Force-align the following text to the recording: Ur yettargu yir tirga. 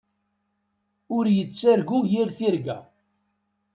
Ur 1.17 1.25
yettargu 1.37 1.99
yir 2.11 2.29
tirga. 2.37 2.77